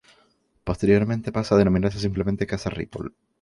[0.63, 3.13] Posteriormente pasa a denominarse simplemente Casa Ripoll.